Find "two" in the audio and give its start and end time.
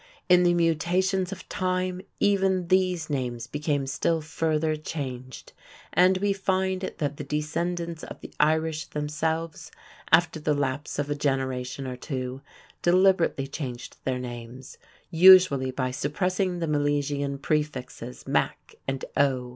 11.97-12.41